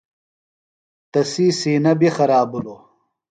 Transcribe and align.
تسی 1.11 1.47
سِینہ 1.59 1.91
بیۡ 1.99 2.13
خراب 2.17 2.45
بِھلوۡ۔ 2.51 2.81